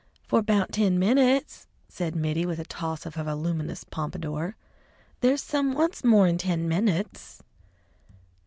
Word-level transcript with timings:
"For 0.23 0.41
'bout 0.41 0.71
ten 0.71 0.97
minutes," 0.97 1.67
said 1.87 2.15
Mittie, 2.15 2.47
with 2.47 2.57
a 2.57 2.63
toss 2.65 3.05
of 3.05 3.13
her 3.13 3.23
voluminous 3.23 3.83
pompadour; 3.83 4.55
"there's 5.19 5.43
some 5.43 5.75
wants 5.75 6.03
more'n 6.03 6.39
ten 6.39 6.67
minutes." 6.67 7.43